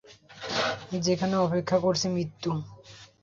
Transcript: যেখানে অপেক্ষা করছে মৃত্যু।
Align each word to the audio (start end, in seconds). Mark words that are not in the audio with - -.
যেখানে 1.01 1.35
অপেক্ষা 1.37 1.77
করছে 1.79 2.05
মৃত্যু। 2.09 2.51